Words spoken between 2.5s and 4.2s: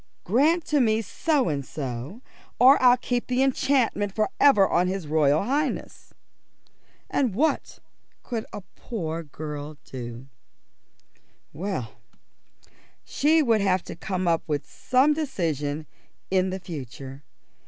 or I'll keep the enchantment